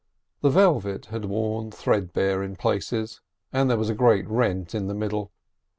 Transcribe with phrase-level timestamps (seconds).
[0.41, 3.21] The velvet had worn threadbare in places,
[3.53, 5.31] and there was a great rent in the middle.